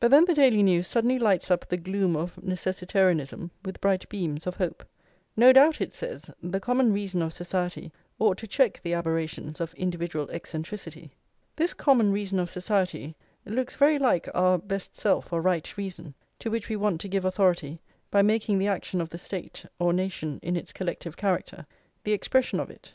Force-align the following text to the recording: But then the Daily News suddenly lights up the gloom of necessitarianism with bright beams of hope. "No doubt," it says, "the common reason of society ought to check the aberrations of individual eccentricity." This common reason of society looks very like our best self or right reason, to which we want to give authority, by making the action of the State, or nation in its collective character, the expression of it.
But 0.00 0.10
then 0.10 0.24
the 0.24 0.34
Daily 0.34 0.60
News 0.60 0.88
suddenly 0.88 1.20
lights 1.20 1.48
up 1.48 1.68
the 1.68 1.76
gloom 1.76 2.16
of 2.16 2.34
necessitarianism 2.42 3.50
with 3.64 3.80
bright 3.80 4.08
beams 4.08 4.44
of 4.44 4.56
hope. 4.56 4.84
"No 5.36 5.52
doubt," 5.52 5.80
it 5.80 5.94
says, 5.94 6.28
"the 6.42 6.58
common 6.58 6.92
reason 6.92 7.22
of 7.22 7.32
society 7.32 7.92
ought 8.18 8.38
to 8.38 8.48
check 8.48 8.82
the 8.82 8.92
aberrations 8.92 9.60
of 9.60 9.72
individual 9.74 10.28
eccentricity." 10.32 11.12
This 11.54 11.74
common 11.74 12.10
reason 12.10 12.40
of 12.40 12.50
society 12.50 13.14
looks 13.46 13.76
very 13.76 14.00
like 14.00 14.28
our 14.34 14.58
best 14.58 14.96
self 14.96 15.32
or 15.32 15.40
right 15.40 15.76
reason, 15.76 16.14
to 16.40 16.50
which 16.50 16.68
we 16.68 16.74
want 16.74 17.00
to 17.02 17.08
give 17.08 17.24
authority, 17.24 17.80
by 18.10 18.20
making 18.20 18.58
the 18.58 18.66
action 18.66 19.00
of 19.00 19.10
the 19.10 19.16
State, 19.18 19.64
or 19.78 19.92
nation 19.92 20.40
in 20.42 20.56
its 20.56 20.72
collective 20.72 21.16
character, 21.16 21.66
the 22.02 22.12
expression 22.12 22.58
of 22.58 22.68
it. 22.68 22.94